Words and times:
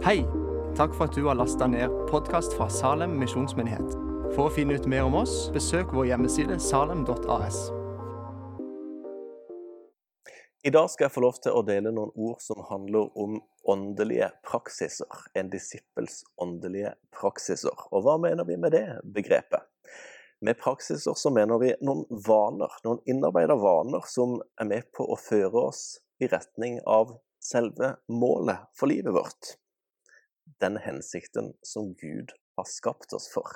Hei! 0.00 0.22
Takk 0.76 0.94
for 0.96 1.10
at 1.10 1.12
du 1.12 1.26
har 1.26 1.36
lasta 1.36 1.66
ned 1.68 1.92
podkast 2.08 2.54
fra 2.56 2.70
Salem 2.72 3.18
misjonsmyndighet. 3.20 3.90
For 4.32 4.46
å 4.46 4.52
finne 4.54 4.78
ut 4.80 4.86
mer 4.88 5.04
om 5.04 5.18
oss, 5.18 5.34
besøk 5.52 5.92
vår 5.92 6.06
hjemmeside 6.08 6.56
salem.as. 6.64 7.58
I 10.64 10.72
dag 10.72 10.88
skal 10.88 11.04
jeg 11.04 11.14
få 11.18 11.24
lov 11.26 11.42
til 11.44 11.52
å 11.52 11.60
dele 11.68 11.92
noen 11.92 12.16
ord 12.16 12.40
som 12.40 12.64
handler 12.70 13.12
om 13.12 13.36
åndelige 13.68 14.30
praksiser. 14.48 15.28
En 15.36 15.52
disippels 15.52 16.22
åndelige 16.40 16.96
praksiser. 17.20 17.84
Og 17.92 18.08
hva 18.08 18.16
mener 18.24 18.48
vi 18.48 18.56
med 18.56 18.72
det 18.72 18.86
begrepet? 19.04 19.68
Med 20.40 20.56
praksiser 20.64 21.12
så 21.12 21.28
mener 21.28 21.60
vi 21.60 21.76
noen 21.84 22.06
vaner, 22.08 22.72
noen 22.88 23.04
innarbeida 23.04 23.60
vaner 23.60 24.08
som 24.08 24.38
er 24.56 24.72
med 24.72 24.92
på 24.96 25.12
å 25.12 25.20
føre 25.28 25.68
oss 25.68 25.90
i 26.24 26.32
retning 26.32 26.80
av 26.88 27.18
selve 27.36 27.98
målet 28.08 28.70
for 28.72 28.88
livet 28.88 29.12
vårt 29.12 29.58
den 30.60 30.78
hensikten 30.80 31.52
som 31.66 31.94
Gud 32.00 32.34
har 32.56 32.68
skapt 32.68 33.12
oss 33.16 33.28
for. 33.32 33.48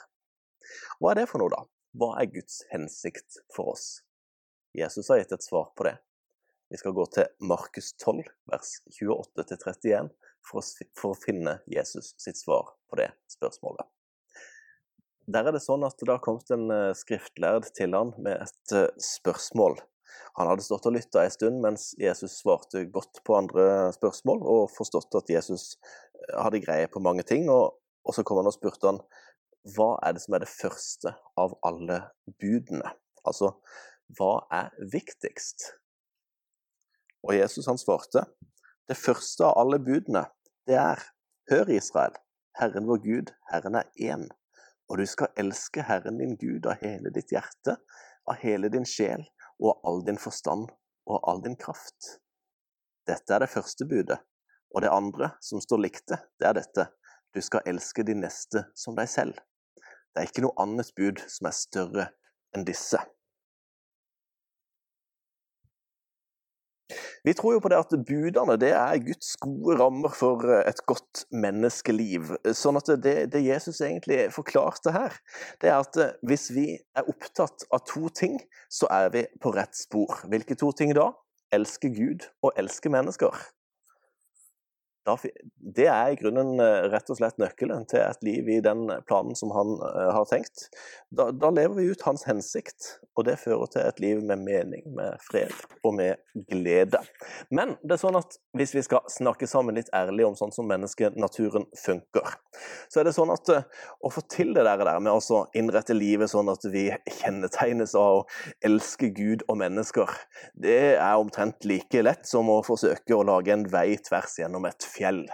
Hva 0.99 1.13
er 1.13 1.23
det 1.23 1.29
for 1.31 1.43
noe, 1.43 1.53
da? 1.53 1.65
Hva 1.95 2.15
er 2.21 2.33
Guds 2.33 2.63
hensikt 2.73 3.39
for 3.55 3.75
oss? 3.75 3.87
Jesus 4.75 5.11
har 5.13 5.21
gitt 5.21 5.35
et 5.37 5.47
svar 5.47 5.71
på 5.79 5.87
det. 5.87 5.97
Vi 6.73 6.81
skal 6.81 6.95
gå 6.97 7.05
til 7.15 7.29
Markus 7.45 7.93
12, 8.03 8.25
vers 8.51 8.71
28-31, 8.97 10.09
for, 10.45 11.11
å 11.11 11.19
finne 11.21 11.59
Jesus 11.71 12.15
sitt 12.21 12.41
svar 12.41 12.73
på 12.91 12.99
det 12.99 13.13
spørsmålet. 13.31 13.87
Der 15.31 15.47
er 15.47 15.57
det 15.57 15.63
sånn 15.65 15.87
at 15.87 15.97
det 16.01 16.11
har 16.11 16.21
kommet 16.25 16.51
en 16.53 16.67
eh, 16.73 16.91
skriftlærd 16.97 17.71
til 17.77 17.95
han 17.97 18.11
med 18.21 18.43
et 18.45 18.75
eh, 18.77 18.91
spørsmål. 19.01 19.79
Han 20.35 20.51
hadde 20.51 20.65
stått 20.67 20.87
og 20.89 20.97
lytta 20.97 21.23
en 21.25 21.33
stund 21.33 21.61
mens 21.63 21.93
Jesus 22.01 22.41
svarte 22.41 22.85
godt 22.93 23.23
på 23.27 23.37
andre 23.39 23.93
spørsmål, 23.95 24.43
og 24.43 24.73
forstått 24.75 25.15
at 25.21 25.31
Jesus 25.31 25.77
eh, 25.77 26.35
hadde 26.41 26.63
greie 26.65 26.91
på 26.91 27.03
mange 27.05 27.27
ting. 27.27 27.47
Og, 27.53 27.77
og 28.05 28.17
så 28.17 28.25
kom 28.27 28.41
han 28.43 28.51
og 28.51 28.57
spurte 28.57 28.91
han 28.91 29.01
hva 29.75 29.95
er 30.05 30.13
det 30.13 30.21
som 30.25 30.37
er 30.37 30.43
det 30.45 30.51
første 30.53 31.15
av 31.41 31.55
alle 31.65 32.03
budene? 32.43 32.91
Altså, 33.25 33.55
hva 34.19 34.45
er 34.53 34.75
viktigst? 34.93 35.71
Og 37.25 37.33
Jesus 37.39 37.71
han 37.71 37.81
svarte 37.81 38.27
det 38.91 38.99
første 39.01 39.47
av 39.47 39.57
alle 39.63 39.79
budene, 39.81 40.27
det 40.69 40.77
er 40.77 41.01
Hør, 41.49 41.71
Israel, 41.73 42.17
Herren 42.57 42.89
vår 42.89 43.01
Gud, 43.05 43.33
Herren 43.49 43.79
er 43.81 43.89
én. 43.97 44.27
Og 44.89 45.01
du 45.01 45.07
skal 45.09 45.33
elske 45.41 45.85
Herren 45.89 46.21
din 46.21 46.37
Gud 46.41 46.69
av 46.69 46.85
hele 46.85 47.13
ditt 47.13 47.33
hjerte, 47.33 47.79
av 48.29 48.41
hele 48.45 48.69
din 48.73 48.85
sjel 48.89 49.25
og 49.63 49.81
all 49.87 50.03
din 50.07 50.19
forstand 50.21 50.69
og 51.07 51.29
all 51.31 51.43
din 51.45 51.57
kraft. 51.57 52.19
Dette 53.07 53.35
er 53.35 53.45
det 53.45 53.53
første 53.53 53.87
budet. 53.89 54.19
Og 54.75 54.83
det 54.83 54.91
andre, 54.91 55.31
som 55.45 55.63
står 55.63 55.83
likt 55.85 56.07
det, 56.11 56.19
det 56.41 56.49
er 56.49 56.57
dette. 56.59 56.87
Du 57.35 57.41
skal 57.43 57.67
elske 57.71 58.03
de 58.07 58.17
neste 58.19 58.65
som 58.79 58.97
deg 58.99 59.11
selv. 59.11 59.39
Det 60.15 60.23
er 60.23 60.31
ikke 60.31 60.45
noe 60.47 60.57
annet 60.63 60.91
bud 60.99 61.23
som 61.31 61.51
er 61.51 61.57
større 61.59 62.07
enn 62.55 62.67
disse. 62.67 62.99
Vi 67.25 67.33
tror 67.33 67.55
jo 67.55 67.61
på 67.65 67.71
det 67.73 67.79
at 67.81 67.95
budene 68.05 68.57
det 68.61 68.75
er 68.77 69.01
Guds 69.01 69.31
gode 69.41 69.79
rammer 69.81 70.13
for 70.13 70.45
eh, 70.45 70.67
et 70.69 70.83
godt 70.85 71.25
menneskeliv. 71.33 72.35
Sånn 72.53 72.77
at 72.77 72.91
det, 73.01 73.15
det 73.33 73.41
Jesus 73.47 73.81
egentlig 73.81 74.27
forklarte 74.35 74.93
her, 74.93 75.17
det 75.65 75.73
er 75.73 75.79
at 75.79 75.97
eh, 76.01 76.13
hvis 76.29 76.51
vi 76.53 76.67
er 76.77 77.09
opptatt 77.09 77.65
av 77.73 77.87
to 77.89 78.13
ting, 78.13 78.37
så 78.69 78.91
er 78.93 79.09
vi 79.17 79.25
på 79.41 79.55
rett 79.57 79.73
spor. 79.79 80.21
Hvilke 80.29 80.59
to 80.61 80.69
ting 80.77 80.93
da? 80.97 81.15
Elske 81.55 81.89
Gud 81.97 82.29
og 82.45 82.53
elske 82.61 82.93
mennesker 82.93 83.33
det 85.05 85.87
er 85.91 86.13
i 86.13 86.17
grunnen 86.17 86.61
eh, 86.63 86.87
rett 86.93 87.11
og 87.13 87.19
slett 87.19 87.37
nøkkelen 87.41 87.85
til 87.91 88.01
et 88.01 88.23
liv 88.25 88.49
i 88.49 88.61
den 88.65 88.87
planen 89.09 89.37
som 89.37 89.53
han 89.53 89.75
eh, 89.85 90.11
har 90.17 90.25
tenkt. 90.31 90.69
Da, 91.15 91.29
da, 91.31 91.51
lever 91.55 91.77
vi 91.77 91.91
ut 91.93 92.05
hans 92.07 92.25
hensikt, 92.29 92.89
og 93.15 93.27
det 93.29 93.37
fører 93.43 93.69
til 93.73 93.85
et 93.85 94.01
liv 94.01 94.23
med 94.25 94.41
mening, 94.47 94.87
med 94.97 95.21
fred 95.25 95.53
og 95.85 95.97
med 95.99 96.21
glede. 96.49 97.03
Men 97.55 97.77
det 97.83 97.99
er 97.99 98.03
sånn 98.05 98.19
at 98.19 98.39
hvis 98.57 98.75
vi 98.77 98.85
skal 98.87 99.05
snakke 99.13 99.49
sammen 99.51 99.77
litt 99.77 99.93
ærlig 99.95 100.27
om 100.29 100.39
sånn 100.39 100.55
som 100.55 100.69
menneskenaturen 100.71 101.69
funker, 101.79 102.39
så 102.89 103.03
er 103.03 103.09
det 103.09 103.17
sånn 103.17 103.33
at 103.35 103.53
eh, 103.53 103.69
å 104.01 104.13
få 104.15 104.25
til 104.33 104.55
det 104.57 104.65
der 104.65 104.85
med 105.05 105.13
å 105.13 105.43
innrette 105.57 105.97
livet 105.97 106.33
sånn 106.33 106.49
at 106.53 106.65
vi 106.73 106.87
kjennetegnes 107.21 107.93
av 107.99 108.23
å 108.23 108.27
elske 108.65 109.13
Gud 109.15 109.45
og 109.49 109.61
mennesker, 109.61 110.11
det 110.57 110.97
er 110.97 111.21
omtrent 111.21 111.69
like 111.69 112.05
lett 112.05 112.25
som 112.29 112.49
å 112.53 112.63
forsøke 112.65 113.17
å 113.17 113.25
lage 113.27 113.53
en 113.53 113.69
vei 113.69 113.99
tvers 114.01 114.39
gjennom 114.41 114.65
et 114.69 114.89
fjell. 114.95 115.25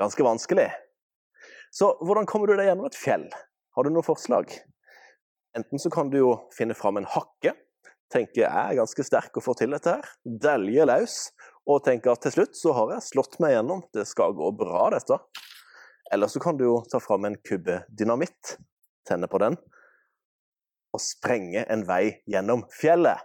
Ganske 0.00 0.24
vanskelig. 0.24 0.68
Så 1.70 1.92
hvordan 2.04 2.26
kommer 2.28 2.50
du 2.50 2.56
deg 2.58 2.70
gjennom 2.70 2.88
et 2.88 2.98
fjell? 2.98 3.28
Har 3.76 3.86
du 3.86 3.92
noe 3.94 4.04
forslag? 4.06 4.52
Enten 5.56 5.82
så 5.82 5.90
kan 5.90 6.10
du 6.10 6.18
jo 6.20 6.30
finne 6.54 6.76
fram 6.78 6.98
en 7.00 7.08
hakke, 7.10 7.54
tenke 8.10 8.42
jeg 8.42 8.50
er 8.50 8.78
ganske 8.78 9.04
sterk 9.06 9.36
og 9.38 9.44
får 9.44 9.60
til 9.60 9.74
dette 9.74 9.94
her, 9.96 10.10
delje 10.24 10.86
løs 10.86 11.16
og 11.70 11.84
tenke 11.86 12.10
at 12.10 12.22
til 12.24 12.34
slutt 12.34 12.58
så 12.58 12.74
har 12.74 12.96
jeg 12.96 13.06
slått 13.06 13.38
meg 13.42 13.54
gjennom, 13.54 13.82
det 13.94 14.06
skal 14.10 14.34
gå 14.34 14.50
bra 14.58 14.88
dette. 14.94 15.18
Eller 16.10 16.30
så 16.30 16.42
kan 16.42 16.58
du 16.58 16.64
jo 16.66 16.76
ta 16.90 16.98
fram 17.02 17.28
en 17.28 17.38
kubbe 17.46 17.84
dynamitt, 17.86 18.56
tenne 19.06 19.30
på 19.30 19.38
den, 19.42 19.58
og 20.90 21.02
sprenge 21.02 21.62
en 21.70 21.84
vei 21.86 22.18
gjennom 22.30 22.64
fjellet. 22.74 23.22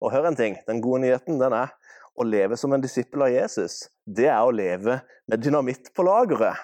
Og 0.00 0.14
hør 0.14 0.30
en 0.30 0.38
ting, 0.38 0.56
den 0.68 0.82
gode 0.84 1.02
nyheten 1.02 1.40
den 1.40 1.56
er 1.56 1.74
å 2.18 2.26
leve 2.26 2.56
som 2.56 2.72
en 2.72 2.82
disippel 2.82 3.26
av 3.26 3.32
Jesus, 3.32 3.84
det 4.06 4.28
er 4.30 4.42
å 4.42 4.54
leve 4.54 5.00
med 5.30 5.42
dynamitt 5.42 5.92
på 5.94 6.04
lageret. 6.06 6.58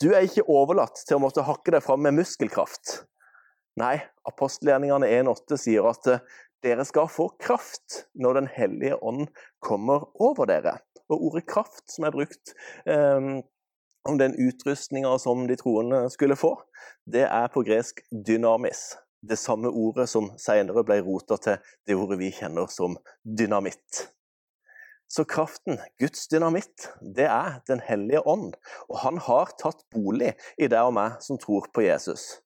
Du 0.00 0.14
er 0.14 0.24
ikke 0.24 0.46
overlatt 0.48 1.02
til 1.04 1.18
å 1.18 1.22
måtte 1.26 1.44
hakke 1.44 1.74
deg 1.74 1.84
fram 1.84 2.00
med 2.06 2.16
muskelkraft. 2.16 3.02
Nei, 3.80 3.98
apostelgjerningene 4.28 5.10
1,8 5.20 5.58
sier 5.60 5.88
at 5.90 6.08
eh, 6.08 6.22
dere 6.64 6.84
skal 6.88 7.08
få 7.08 7.28
kraft 7.40 8.04
når 8.20 8.40
Den 8.40 8.48
hellige 8.52 8.96
ånd 8.96 9.28
kommer 9.64 10.08
over 10.20 10.48
dere. 10.48 10.78
Og 11.12 11.28
ordet 11.30 11.46
kraft 11.48 11.86
som 11.92 12.06
er 12.06 12.14
brukt 12.14 12.52
um, 12.86 13.40
om 14.08 14.18
den 14.20 14.36
utrustninga 14.40 15.12
som 15.20 15.46
de 15.48 15.56
troende 15.60 16.04
skulle 16.12 16.36
få, 16.38 16.54
det 17.04 17.26
er 17.28 17.48
på 17.52 17.64
gresk 17.66 18.04
dynamis 18.10 18.92
det 19.22 19.36
samme 19.36 19.68
ordet 19.68 20.08
som 20.10 20.30
senere 20.40 20.84
ble 20.86 21.00
rota 21.04 21.36
til 21.40 21.58
det 21.86 21.96
ordet 21.96 22.18
vi 22.20 22.30
kjenner 22.34 22.70
som 22.72 22.96
dynamitt. 23.24 24.06
Så 25.10 25.24
kraften, 25.26 25.80
Guds 25.98 26.28
dynamitt, 26.30 26.86
det 27.02 27.26
er 27.26 27.58
Den 27.66 27.80
hellige 27.82 28.22
ånd, 28.26 28.54
og 28.88 29.00
han 29.02 29.18
har 29.18 29.50
tatt 29.58 29.82
bolig 29.90 30.36
i 30.56 30.68
deg 30.70 30.86
og 30.86 30.94
meg 30.94 31.18
som 31.24 31.38
tror 31.38 31.66
på 31.74 31.82
Jesus. 31.82 32.38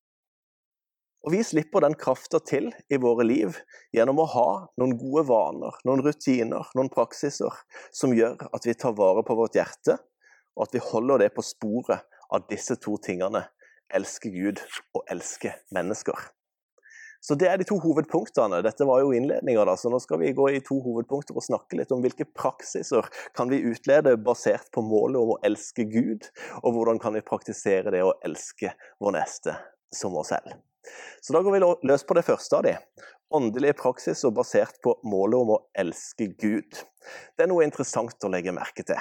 Og 1.24 1.32
Vi 1.32 1.42
slipper 1.44 1.80
den 1.80 1.96
krafta 1.96 2.38
til 2.40 2.70
i 2.92 2.96
våre 3.00 3.24
liv 3.24 3.56
gjennom 3.96 4.18
å 4.20 4.28
ha 4.28 4.48
noen 4.80 4.96
gode 5.00 5.24
vaner, 5.28 5.76
noen 5.84 6.02
rutiner, 6.04 6.68
noen 6.76 6.90
praksiser 6.92 7.52
som 7.92 8.12
gjør 8.16 8.48
at 8.52 8.66
vi 8.68 8.74
tar 8.76 8.96
vare 8.96 9.24
på 9.24 9.36
vårt 9.36 9.56
hjerte, 9.56 9.96
og 10.56 10.66
at 10.66 10.76
vi 10.76 10.84
holder 10.84 11.24
det 11.24 11.30
på 11.36 11.44
sporet 11.44 12.04
av 12.32 12.44
disse 12.48 12.76
to 12.80 12.96
tingene 13.00 13.46
elske 13.94 14.32
Gud 14.32 14.60
og 14.94 15.04
elske 15.12 15.54
mennesker. 15.72 16.16
Så 17.24 17.34
Det 17.34 17.46
er 17.48 17.56
de 17.56 17.64
to 17.64 17.78
hovedpunktene. 17.80 18.58
Dette 18.60 18.84
var 18.84 19.00
jo 19.00 19.12
innledninga, 19.16 19.64
så 19.80 19.88
nå 19.88 19.96
skal 20.02 20.20
vi 20.20 20.34
gå 20.36 20.44
i 20.52 20.60
to 20.60 20.76
hovedpunkter 20.84 21.32
og 21.38 21.46
snakke 21.46 21.78
litt 21.78 21.92
om 21.94 22.02
hvilke 22.04 22.26
praksiser 22.36 23.06
kan 23.32 23.48
vi 23.48 23.62
utlede 23.64 24.12
basert 24.20 24.66
på 24.74 24.82
målet 24.84 25.16
om 25.22 25.32
å 25.32 25.38
elske 25.48 25.86
Gud, 25.88 26.28
og 26.60 26.74
hvordan 26.76 26.98
kan 27.00 27.14
vi 27.16 27.22
praktisere 27.24 27.94
det 27.94 28.02
å 28.04 28.12
elske 28.28 28.74
vår 29.00 29.14
neste 29.16 29.54
som 29.88 30.16
oss 30.20 30.34
selv. 30.34 30.52
Så 31.24 31.32
Da 31.32 31.40
går 31.40 31.54
vi 31.56 31.88
løs 31.88 32.04
på 32.04 32.14
det 32.14 32.26
første 32.26 32.58
av 32.58 32.66
de. 32.66 32.74
Åndelige 33.32 33.78
praksiser 33.78 34.30
basert 34.30 34.76
på 34.84 34.92
målet 35.08 35.38
om 35.40 35.54
å 35.54 35.62
elske 35.72 36.26
Gud. 36.28 36.76
Det 37.36 37.46
er 37.46 37.48
noe 37.48 37.64
interessant 37.64 38.20
å 38.20 38.32
legge 38.34 38.52
merke 38.52 38.84
til 38.84 39.00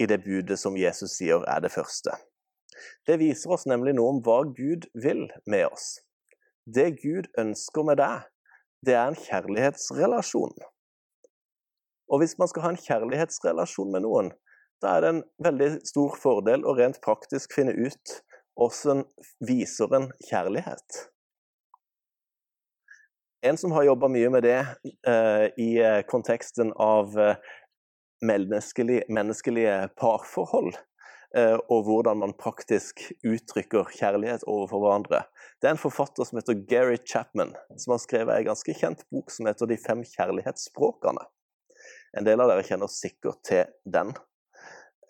i 0.00 0.08
det 0.08 0.22
budet 0.24 0.56
som 0.56 0.76
Jesus 0.78 1.18
sier 1.18 1.44
er 1.44 1.60
det 1.60 1.72
første. 1.74 2.16
Det 3.04 3.18
viser 3.20 3.52
oss 3.52 3.68
nemlig 3.68 3.92
noe 3.98 4.14
om 4.14 4.22
hva 4.24 4.40
Gud 4.56 4.88
vil 4.96 5.26
med 5.44 5.66
oss. 5.68 6.00
Det 6.66 6.92
Gud 7.02 7.26
ønsker 7.38 7.86
med 7.86 7.98
deg, 7.98 8.28
det 8.86 8.94
er 8.94 9.08
en 9.10 9.18
kjærlighetsrelasjon. 9.18 10.54
Og 12.12 12.20
hvis 12.20 12.36
man 12.38 12.50
skal 12.50 12.66
ha 12.66 12.72
en 12.74 12.82
kjærlighetsrelasjon 12.82 13.90
med 13.94 14.04
noen, 14.04 14.30
da 14.82 14.96
er 14.96 15.04
det 15.04 15.10
en 15.12 15.22
veldig 15.42 15.70
stor 15.86 16.14
fordel 16.18 16.66
å 16.66 16.74
rent 16.78 17.00
praktisk 17.02 17.54
finne 17.54 17.74
ut 17.74 18.18
hvordan 18.58 19.04
viser 19.48 19.94
en 19.96 20.10
kjærlighet. 20.28 21.02
En 23.42 23.58
som 23.58 23.72
har 23.74 23.88
jobba 23.88 24.10
mye 24.12 24.30
med 24.30 24.44
det 24.46 24.58
eh, 25.08 25.46
i 25.58 25.70
eh, 25.82 26.02
konteksten 26.06 26.70
av 26.78 27.16
eh, 27.18 27.38
menneskelige, 28.22 29.08
menneskelige 29.10 29.88
parforhold, 29.98 30.76
og 31.32 31.86
hvordan 31.86 32.18
man 32.20 32.34
praktisk 32.36 33.00
uttrykker 33.24 33.88
kjærlighet 33.96 34.42
overfor 34.44 34.82
hverandre. 34.82 35.22
Det 35.62 35.70
er 35.70 35.76
en 35.76 35.80
forfatter 35.80 36.28
som 36.28 36.36
heter 36.36 36.58
Gary 36.68 36.98
Chapman, 37.08 37.54
som 37.76 37.94
har 37.94 38.02
skrevet 38.02 38.34
en 38.34 38.50
ganske 38.50 38.74
kjent 38.76 39.06
bok 39.08 39.32
som 39.32 39.48
heter 39.48 39.70
De 39.70 39.78
fem 39.80 40.02
kjærlighetsspråkene. 40.04 41.24
En 42.18 42.26
del 42.28 42.42
av 42.42 42.50
dere 42.50 42.66
kjenner 42.66 42.90
sikkert 42.92 43.40
til 43.48 43.64
den. 43.88 44.12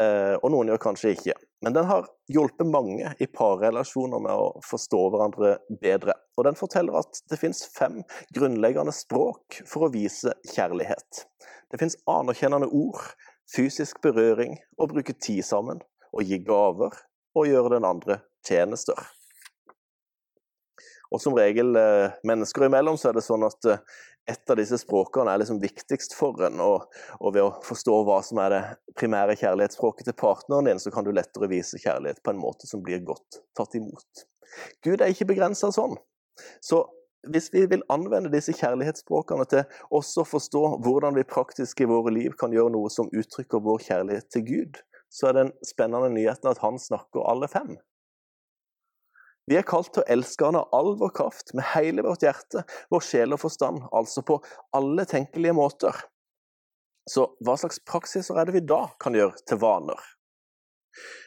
eh, 0.01 0.35
og 0.39 0.51
noen 0.55 0.71
gjør 0.71 0.81
kanskje 0.87 1.15
ikke. 1.17 1.35
Men 1.63 1.75
den 1.77 1.87
har 1.87 2.09
hjulpet 2.33 2.67
mange 2.67 3.13
i 3.23 3.27
parrelasjoner 3.31 4.23
med 4.23 4.33
å 4.35 4.63
forstå 4.67 5.03
hverandre 5.13 5.53
bedre. 5.83 6.17
Og 6.39 6.47
den 6.49 6.59
forteller 6.59 6.99
at 7.03 7.21
det 7.31 7.39
fins 7.39 7.63
fem 7.75 8.01
grunnleggende 8.35 8.95
språk 8.95 9.61
for 9.69 9.87
å 9.87 9.93
vise 9.95 10.35
kjærlighet. 10.55 11.27
Det 11.71 11.79
fins 11.83 11.99
anerkjennende 12.11 12.71
ord, 12.71 13.05
fysisk 13.53 14.01
berøring, 14.03 14.59
å 14.79 14.89
bruke 14.91 15.15
tid 15.15 15.45
sammen, 15.47 15.83
å 16.13 16.25
gi 16.25 16.39
gaver 16.45 16.95
og 17.37 17.49
gjøre 17.49 17.77
den 17.77 17.89
andre 17.89 18.21
tjenester. 18.47 18.99
Og 21.13 21.21
som 21.21 21.37
regel 21.37 21.77
eh, 21.77 22.15
mennesker 22.25 22.67
imellom 22.67 22.97
så 23.01 23.11
er 23.11 23.19
det 23.19 23.25
sånn 23.27 23.45
at 23.45 23.69
eh, 23.69 23.83
et 24.31 24.51
av 24.51 24.57
disse 24.57 24.79
språkene 24.79 25.33
er 25.33 25.43
liksom 25.43 25.59
viktigst 25.63 26.15
for 26.15 26.39
en, 26.47 26.61
og, 26.63 26.87
og, 27.19 27.33
ved 27.35 27.43
å 27.43 27.55
forstå 27.67 27.97
hva 28.07 28.21
som 28.25 28.39
er 28.45 28.55
det 28.55 28.63
primære 29.01 29.35
kjærlighetsspråket 29.41 30.09
til 30.09 30.17
partneren 30.19 30.71
din, 30.71 30.81
så 30.81 30.93
kan 30.95 31.05
du 31.05 31.11
lettere 31.15 31.51
vise 31.51 31.81
kjærlighet 31.83 32.23
på 32.23 32.33
en 32.33 32.41
måte 32.41 32.71
som 32.71 32.85
blir 32.87 33.03
godt 33.07 33.43
tatt 33.59 33.75
imot. 33.79 34.27
Gud 34.85 35.01
er 35.01 35.11
ikke 35.11 35.29
begrensa 35.33 35.73
sånn. 35.75 35.97
Så 36.63 36.85
hvis 37.33 37.51
vi 37.55 37.65
vil 37.71 37.85
anvende 37.93 38.31
disse 38.33 38.55
kjærlighetsspråkene 38.57 39.47
til 39.51 39.77
også 39.95 40.23
å 40.23 40.31
forstå 40.37 40.63
hvordan 40.87 41.19
vi 41.19 41.27
praktisk 41.29 41.83
i 41.83 41.91
våre 41.91 42.15
liv 42.15 42.35
kan 42.39 42.55
gjøre 42.55 42.75
noe 42.75 42.91
som 42.91 43.11
uttrykker 43.11 43.63
vår 43.63 43.85
kjærlighet 43.89 44.31
til 44.35 44.47
Gud, 44.49 44.81
så 45.13 45.29
er 45.29 45.39
den 45.39 45.51
spennende 45.67 46.09
nyheten 46.13 46.51
at 46.51 46.63
han 46.65 46.81
snakker 46.81 47.27
alle 47.29 47.49
fem. 47.53 47.77
Vi 49.51 49.59
er 49.59 49.67
kalt 49.67 49.91
til 49.93 50.05
å 50.05 50.11
elske 50.15 50.47
Han 50.47 50.61
av 50.61 50.71
all 50.73 50.95
vår 51.01 51.13
kraft, 51.19 51.51
med 51.59 51.67
hele 51.75 52.05
vårt 52.07 52.23
hjerte, 52.23 52.63
vår 52.95 53.03
sjel 53.05 53.35
og 53.35 53.43
forstand, 53.43 53.83
altså 53.93 54.23
på 54.27 54.39
alle 54.77 55.05
tenkelige 55.09 55.57
måter. 55.59 55.99
Så 57.11 57.27
hva 57.43 57.57
slags 57.59 57.83
praksiser 57.83 58.39
er 58.39 58.47
det 58.47 58.55
vi 58.55 58.67
da 58.67 58.85
kan 59.03 59.17
gjøre 59.19 59.43
til 59.49 59.59
vaner? 59.63 59.99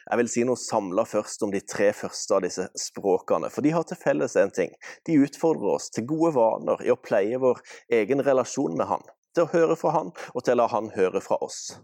Jeg 0.06 0.20
vil 0.20 0.30
si 0.30 0.44
noe 0.46 0.58
samla 0.60 1.02
først 1.08 1.42
om 1.42 1.52
de 1.52 1.60
tre 1.60 1.90
første 1.96 2.36
av 2.36 2.44
disse 2.46 2.68
språkene, 2.78 3.50
for 3.52 3.66
de 3.66 3.74
har 3.74 3.84
til 3.84 3.98
felles 4.00 4.36
en 4.40 4.54
ting. 4.54 4.72
De 5.04 5.18
utfordrer 5.26 5.74
oss 5.74 5.90
til 5.92 6.06
gode 6.08 6.32
vaner 6.38 6.84
i 6.86 6.92
å 6.94 6.98
pleie 7.00 7.40
vår 7.42 7.60
egen 8.00 8.22
relasjon 8.24 8.78
med 8.78 8.88
Han, 8.92 9.04
til 9.34 9.44
å 9.44 9.52
høre 9.52 9.76
fra 9.76 9.92
Han 9.98 10.14
og 10.32 10.46
til 10.46 10.56
å 10.56 10.62
la 10.62 10.70
Han 10.72 10.92
høre 10.94 11.20
fra 11.20 11.38
oss. 11.44 11.76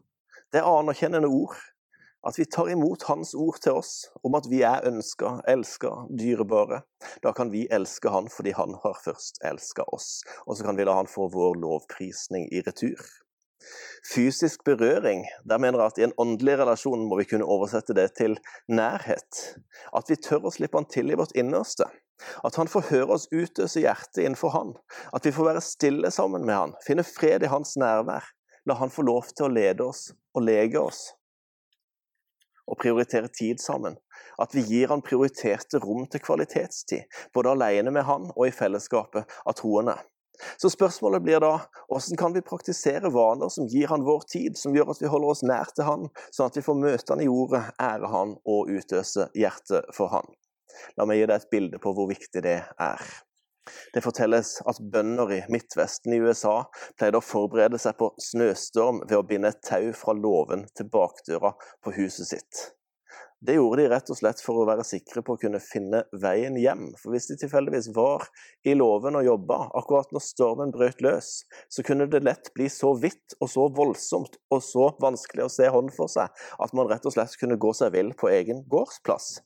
Det 0.55 0.63
er 0.63 0.69
anerkjennende 0.69 1.29
ord, 1.33 1.59
at 2.29 2.39
vi 2.39 2.45
tar 2.45 2.71
imot 2.71 3.03
Hans 3.03 3.35
ord 3.35 3.59
til 3.63 3.79
oss 3.81 3.93
om 4.23 4.37
at 4.39 4.47
vi 4.51 4.63
er 4.67 4.85
ønska, 4.87 5.41
elska, 5.51 5.91
dyrebare. 6.19 6.83
Da 7.23 7.33
kan 7.35 7.51
vi 7.51 7.67
elske 7.71 8.13
Han 8.15 8.29
fordi 8.31 8.55
Han 8.59 8.77
har 8.85 9.01
først 9.05 9.43
elska 9.45 9.87
oss, 9.91 10.23
og 10.47 10.57
så 10.57 10.69
kan 10.69 10.79
vi 10.79 10.87
la 10.87 10.95
Han 11.01 11.11
få 11.11 11.29
vår 11.33 11.59
lovprisning 11.63 12.47
i 12.53 12.63
retur. 12.63 13.03
Fysisk 14.15 14.65
berøring, 14.65 15.25
der 15.47 15.59
mener 15.59 15.79
jeg 15.79 15.87
at 15.87 15.99
i 15.99 16.05
en 16.09 16.15
åndelig 16.19 16.57
relasjon 16.59 17.05
må 17.07 17.19
vi 17.21 17.27
kunne 17.31 17.47
oversette 17.47 17.95
det 17.95 18.09
til 18.19 18.39
nærhet. 18.69 19.43
At 19.95 20.11
vi 20.11 20.19
tør 20.19 20.47
å 20.47 20.55
slippe 20.55 20.79
Han 20.79 20.91
til 20.91 21.11
i 21.11 21.19
vårt 21.19 21.35
innerste. 21.39 21.89
At 22.47 22.59
Han 22.59 22.71
får 22.71 22.87
høre 22.91 23.17
oss 23.19 23.29
utøse 23.35 23.83
hjertet 23.83 24.23
innenfor 24.23 24.55
Han. 24.55 24.77
At 25.15 25.27
vi 25.27 25.35
får 25.35 25.51
være 25.51 25.65
stille 25.67 26.11
sammen 26.15 26.47
med 26.47 26.59
Han, 26.59 26.77
finne 26.87 27.07
fred 27.07 27.43
i 27.43 27.51
Hans 27.51 27.75
nærvær. 27.79 28.31
La 28.67 28.79
Han 28.79 28.95
få 28.95 29.03
lov 29.07 29.35
til 29.35 29.49
å 29.49 29.55
lede 29.55 29.91
oss 29.91 30.13
og 30.35 30.47
lege 30.47 30.79
oss 30.79 31.09
og 32.71 32.79
prioritere 32.83 33.29
tid 33.29 33.61
sammen. 33.61 33.99
At 34.41 34.55
vi 34.55 34.65
gir 34.67 34.93
han 34.93 35.05
prioriterte 35.05 35.81
rom 35.83 36.07
til 36.11 36.23
kvalitetstid, 36.25 37.05
både 37.35 37.55
alene 37.57 37.93
med 37.95 38.07
han 38.09 38.31
og 38.35 38.47
i 38.49 38.55
fellesskapet 38.55 39.39
av 39.45 39.57
troende. 39.59 39.99
Så 40.57 40.71
spørsmålet 40.73 41.23
blir 41.23 41.43
da 41.43 41.53
hvordan 41.91 42.19
kan 42.19 42.35
vi 42.35 42.45
praktisere 42.45 43.13
vaner 43.15 43.51
som 43.53 43.69
gir 43.71 43.91
han 43.93 44.07
vår 44.07 44.25
tid, 44.33 44.57
som 44.59 44.75
gjør 44.75 44.95
at 44.95 45.03
vi 45.03 45.11
holder 45.13 45.35
oss 45.35 45.45
nær 45.47 45.71
til 45.77 45.87
han, 45.87 46.09
sånn 46.31 46.51
at 46.51 46.57
vi 46.59 46.65
får 46.67 46.81
møte 46.81 47.15
han 47.15 47.23
i 47.23 47.29
ordet, 47.31 47.63
ære 47.83 48.11
han 48.11 48.37
og 48.49 48.73
utøse 48.73 49.29
hjertet 49.39 49.93
for 49.97 50.13
han. 50.15 50.33
La 50.97 51.07
meg 51.07 51.21
gi 51.21 51.29
deg 51.29 51.37
et 51.37 51.53
bilde 51.53 51.83
på 51.83 51.93
hvor 51.95 52.09
viktig 52.11 52.43
det 52.45 52.59
er. 52.65 53.13
Det 53.95 54.03
fortelles 54.03 54.57
at 54.67 54.83
bønder 54.93 55.33
i 55.37 55.41
Midtvesten 55.53 56.15
i 56.17 56.21
USA 56.23 56.63
pleide 56.99 57.21
å 57.21 57.25
forberede 57.25 57.79
seg 57.83 57.97
på 58.01 58.11
snøstorm 58.31 59.03
ved 59.07 59.19
å 59.21 59.27
binde 59.27 59.53
et 59.53 59.63
tau 59.67 59.91
fra 59.97 60.15
låven 60.19 60.67
til 60.77 60.91
bakdøra 60.91 61.55
på 61.85 61.95
huset 61.99 62.33
sitt. 62.35 62.63
Det 63.43 63.57
gjorde 63.57 63.83
de 63.83 63.89
rett 63.91 64.11
og 64.15 64.19
slett 64.19 64.39
for 64.39 64.61
å 64.63 64.65
være 64.69 64.85
sikre 64.87 65.19
på 65.27 65.35
å 65.35 65.41
kunne 65.43 65.59
finne 65.63 66.05
veien 66.23 66.55
hjem. 66.63 66.93
For 67.01 67.11
hvis 67.11 67.27
de 67.27 67.37
tilfeldigvis 67.41 67.89
var 67.97 68.29
i 68.63 68.77
låven 68.79 69.19
og 69.19 69.27
jobba 69.27 69.59
akkurat 69.81 70.15
når 70.15 70.23
stormen 70.23 70.75
brøt 70.75 71.03
løs, 71.03 71.33
så 71.67 71.83
kunne 71.87 72.07
det 72.11 72.23
lett 72.23 72.53
bli 72.55 72.69
så 72.71 72.93
vidt 73.03 73.35
og 73.41 73.51
så 73.51 73.67
voldsomt 73.75 74.39
og 74.55 74.63
så 74.63 74.93
vanskelig 75.03 75.49
å 75.49 75.55
se 75.57 75.71
hånd 75.75 75.91
for 75.97 76.13
seg 76.13 76.31
at 76.63 76.77
man 76.79 76.91
rett 76.91 77.09
og 77.09 77.17
slett 77.17 77.35
kunne 77.41 77.59
gå 77.59 77.75
seg 77.75 77.97
vill 77.97 78.15
på 78.15 78.31
egen 78.31 78.63
gårdsplass. 78.71 79.41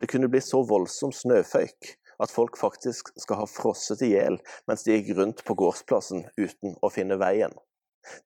Det 0.00 0.08
kunne 0.08 0.32
bli 0.32 0.40
så 0.40 0.64
voldsom 0.64 1.12
snøføyk 1.12 1.96
at 2.18 2.32
folk 2.32 2.58
faktisk 2.60 3.12
skal 3.20 3.42
ha 3.42 3.46
frosset 3.48 4.02
i 4.04 4.12
hjel 4.12 4.38
mens 4.68 4.84
de 4.86 4.96
gikk 4.96 5.14
rundt 5.18 5.44
på 5.46 5.56
gårdsplassen 5.58 6.26
uten 6.36 6.76
å 6.82 6.90
finne 6.92 7.20
veien. 7.20 7.54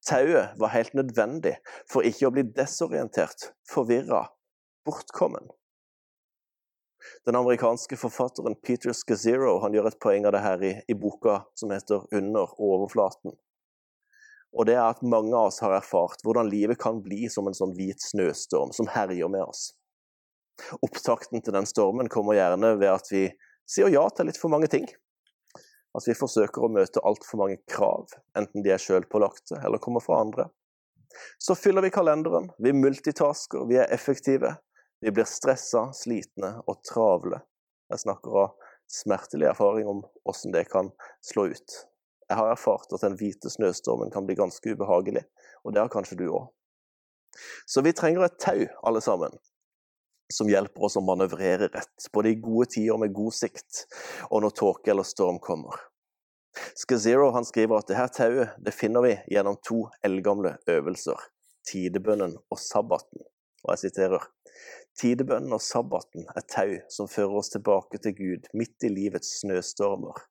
Tauet 0.08 0.56
var 0.58 0.72
helt 0.72 0.96
nødvendig 0.96 1.56
for 1.90 2.06
ikke 2.06 2.30
å 2.30 2.34
bli 2.34 2.46
desorientert, 2.56 3.50
forvirra, 3.68 4.24
bortkommen. 4.88 5.50
Den 7.28 7.36
amerikanske 7.36 7.98
forfatteren 8.00 8.56
Peter 8.66 8.94
Scazzero 8.96 9.58
gjør 9.72 9.90
et 9.90 9.98
poeng 10.02 10.26
av 10.26 10.34
det 10.34 10.42
her 10.42 10.62
i, 10.64 10.72
i 10.88 10.94
boka 10.94 11.42
som 11.54 11.70
heter 11.70 12.06
'Under 12.10 12.54
overflaten'. 12.58 13.36
Og 14.56 14.66
det 14.66 14.74
er 14.74 14.88
at 14.88 15.02
mange 15.02 15.36
av 15.36 15.50
oss 15.50 15.60
har 15.60 15.74
erfart 15.76 16.22
hvordan 16.24 16.48
livet 16.48 16.80
kan 16.80 17.02
bli 17.02 17.28
som 17.28 17.46
en 17.46 17.56
sånn 17.56 17.74
hvit 17.76 18.00
snøstorm 18.00 18.72
som 18.72 18.88
herjer 18.88 19.28
med 19.28 19.44
oss. 19.44 19.74
Opptakten 20.80 21.42
til 21.44 21.52
den 21.52 21.68
stormen 21.68 22.08
kommer 22.08 22.38
gjerne 22.38 22.78
ved 22.80 22.88
at 22.88 23.10
vi 23.12 23.26
sier 23.68 23.90
ja 23.92 24.04
til 24.14 24.28
litt 24.28 24.40
for 24.40 24.52
mange 24.52 24.70
ting. 24.72 24.86
At 25.96 26.04
vi 26.06 26.16
forsøker 26.16 26.66
å 26.66 26.72
møte 26.72 27.02
altfor 27.08 27.40
mange 27.40 27.58
krav, 27.70 28.12
enten 28.36 28.64
de 28.64 28.72
er 28.74 28.82
sjølpålagte 28.82 29.62
eller 29.64 29.82
kommer 29.82 30.04
fra 30.04 30.20
andre. 30.20 30.50
Så 31.38 31.56
fyller 31.56 31.82
vi 31.82 31.90
kalenderen, 31.94 32.50
vi 32.58 32.74
multitasker, 32.76 33.64
vi 33.68 33.78
er 33.80 33.92
effektive. 33.94 34.56
Vi 35.00 35.12
blir 35.12 35.28
stressa, 35.28 35.90
slitne 35.96 36.56
og 36.66 36.80
travle. 36.88 37.42
Jeg 37.92 38.02
snakker 38.02 38.38
av 38.42 38.72
smertelig 38.90 39.48
erfaring 39.50 39.88
om 39.90 40.02
hvordan 40.24 40.54
det 40.54 40.64
kan 40.72 40.90
slå 41.24 41.48
ut. 41.52 41.76
Jeg 42.26 42.38
har 42.40 42.50
erfart 42.50 42.92
at 42.96 43.04
den 43.04 43.16
hvite 43.20 43.50
snøstormen 43.52 44.10
kan 44.14 44.26
bli 44.26 44.36
ganske 44.38 44.72
ubehagelig, 44.72 45.22
og 45.64 45.74
det 45.74 45.84
har 45.84 45.92
kanskje 45.92 46.18
du 46.20 46.26
òg. 46.30 46.48
Så 47.68 47.84
vi 47.84 47.94
trenger 47.94 48.26
et 48.26 48.38
tau, 48.42 48.64
alle 48.88 49.02
sammen, 49.04 49.36
som 50.32 50.48
hjelper 50.50 50.88
oss 50.88 50.96
å 50.98 51.04
manøvrere 51.04 51.68
rett, 51.72 52.08
både 52.12 52.32
i 52.32 52.40
gode 52.42 52.70
tider 52.74 52.98
med 53.00 53.14
god 53.14 53.34
sikt, 53.34 53.84
og 54.30 54.42
når 54.44 54.56
tåke 54.58 54.92
eller 54.92 55.06
storm 55.06 55.38
kommer. 55.42 55.78
Skazero 56.74 57.28
skriver 57.44 57.78
at 57.78 57.90
dette 57.90 58.08
tauet 58.16 58.56
det 58.64 58.72
finner 58.74 59.04
vi 59.04 59.16
gjennom 59.32 59.58
to 59.64 59.84
eldgamle 60.06 60.56
øvelser, 60.72 61.20
tidebønnen 61.68 62.38
og 62.38 62.60
sabbaten. 62.60 63.26
Og 63.66 63.74
jeg 63.74 63.88
siterer 63.88 64.24
Tidebønnen 64.96 65.52
og 65.52 65.60
sabbaten 65.60 66.24
er 66.32 66.44
tau 66.48 66.70
som 66.92 67.08
fører 67.10 67.34
oss 67.36 67.52
tilbake 67.52 67.98
til 68.00 68.14
Gud 68.16 68.46
midt 68.56 68.86
i 68.86 68.88
livets 68.88 69.34
snøstormer. 69.42 70.22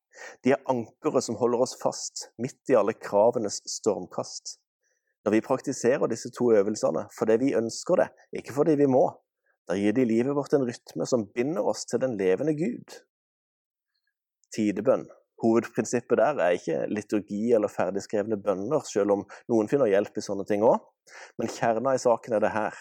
De 0.42 0.56
er 0.56 0.64
ankeret 0.72 1.26
som 1.28 1.38
holder 1.38 1.66
oss 1.68 1.76
fast 1.78 2.30
midt 2.42 2.74
i 2.74 2.78
alle 2.80 2.96
kravenes 2.98 3.60
stormkast. 3.70 4.56
Når 5.26 5.36
vi 5.36 5.44
praktiserer 5.46 6.10
disse 6.10 6.32
to 6.34 6.50
øvelsene 6.58 7.06
fordi 7.14 7.38
vi 7.44 7.54
ønsker 7.58 8.02
det, 8.02 8.10
ikke 8.42 8.56
fordi 8.58 8.78
vi 8.82 8.90
må, 8.90 9.06
da 9.70 9.76
gir 9.80 9.94
de 9.98 10.06
livet 10.06 10.36
vårt 10.38 10.54
en 10.54 10.66
rytme 10.68 11.06
som 11.10 11.26
binder 11.34 11.66
oss 11.66 11.86
til 11.90 12.02
den 12.04 12.18
levende 12.20 12.54
Gud. 12.58 12.98
Tidebønn. 14.54 15.08
Hovedprinsippet 15.44 16.20
der 16.22 16.40
er 16.40 16.56
ikke 16.56 16.86
liturgi 16.88 17.52
eller 17.58 17.72
ferdigskrevne 17.72 18.38
bønner, 18.42 18.86
selv 18.88 19.18
om 19.18 19.24
noen 19.52 19.68
finner 19.70 19.90
hjelp 19.92 20.16
i 20.16 20.24
sånne 20.24 20.46
ting 20.48 20.64
òg. 20.64 20.80
Men 21.40 21.52
kjerna 21.52 21.96
i 21.96 22.02
saken 22.02 22.38
er 22.38 22.46
det 22.46 22.54
her. 22.54 22.78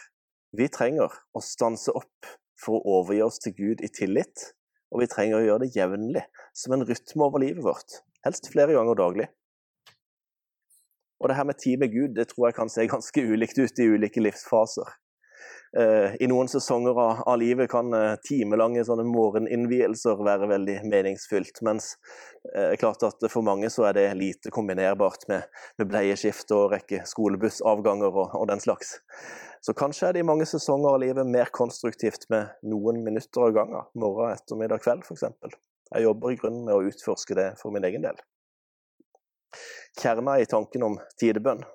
Vi 0.54 0.68
trenger 0.70 1.12
å 1.34 1.42
stanse 1.42 1.92
opp 1.98 2.28
for 2.60 2.78
å 2.78 2.98
overgi 3.00 3.24
oss 3.26 3.40
til 3.42 3.56
Gud 3.58 3.82
i 3.82 3.90
tillit, 3.90 4.52
og 4.94 5.02
vi 5.02 5.10
trenger 5.10 5.40
å 5.40 5.46
gjøre 5.48 5.64
det 5.64 5.74
jevnlig, 5.74 6.22
som 6.54 6.76
en 6.76 6.86
rytme 6.86 7.26
over 7.26 7.42
livet 7.42 7.64
vårt, 7.66 7.98
helst 8.26 8.52
flere 8.52 8.76
ganger 8.76 9.00
daglig. 9.00 9.26
Og 11.18 11.30
det 11.30 11.38
her 11.38 11.48
med 11.48 11.58
tid 11.58 11.80
med 11.80 11.90
Gud 11.90 12.14
det 12.14 12.28
tror 12.30 12.50
jeg 12.50 12.58
kan 12.60 12.70
se 12.70 12.86
ganske 12.86 13.26
ulikt 13.32 13.58
ut 13.58 13.82
i 13.82 13.88
ulike 13.90 14.22
livsfaser. 14.22 14.94
Eh, 15.76 16.14
I 16.20 16.26
noen 16.30 16.46
sesonger 16.48 16.98
av, 17.02 17.38
livet 17.38 17.66
kan 17.70 17.88
uh, 17.90 18.12
timelange 18.22 18.84
sånne 18.86 19.02
morgeninnvielser 19.10 20.20
være 20.22 20.46
veldig 20.52 20.76
meningsfylt, 20.86 21.58
mens 21.66 21.96
uh, 22.52 22.76
klart 22.78 23.02
at 23.02 23.26
for 23.26 23.42
mange 23.42 23.66
så 23.74 23.88
er 23.88 23.96
det 23.98 24.04
lite 24.20 24.52
kombinerbart 24.54 25.26
med, 25.32 25.48
med 25.80 25.90
bleieskift 25.90 26.54
og 26.54 26.68
rekke 26.76 27.02
skolebussavganger 27.10 28.06
og, 28.12 28.38
og, 28.38 28.46
den 28.52 28.62
slags. 28.62 29.00
Så 29.66 29.74
kanskje 29.74 30.12
er 30.12 30.14
det 30.14 30.22
i 30.22 30.30
mange 30.30 30.46
sesonger 30.46 30.94
av 30.94 31.02
livet 31.02 31.26
mer 31.26 31.50
konstruktivt 31.50 32.28
med 32.30 32.54
noen 32.70 33.02
minutter 33.02 33.48
av 33.48 33.58
gangen, 33.58 33.92
morgen, 33.98 34.36
ettermiddag, 34.36 34.84
kveld 34.84 35.02
f.eks. 35.02 35.26
Jeg 35.90 36.06
jobber 36.06 36.30
i 36.30 36.38
grunnen 36.38 36.68
med 36.68 36.76
å 36.76 36.86
utforske 36.86 37.34
det 37.34 37.54
for 37.58 37.74
min 37.74 37.86
egen 37.88 38.06
del. 38.06 38.22
Kjerna 39.98 40.38
i 40.38 40.46
tanken 40.46 40.86
om 40.86 41.02
tidebønn 41.18 41.66